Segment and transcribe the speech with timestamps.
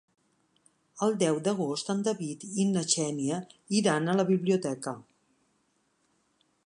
[1.07, 3.37] El deu d'agost en David i na Xènia
[3.81, 4.95] iran a la biblioteca.